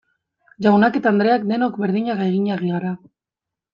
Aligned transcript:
Jaunak 0.65 0.95
eta 1.01 1.11
andreak 1.11 1.45
denok 1.53 1.77
berdinak 1.85 2.25
eginak 2.29 2.67
gara. 2.71 2.95